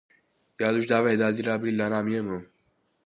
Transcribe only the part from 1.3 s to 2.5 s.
irá brilhar na minha mão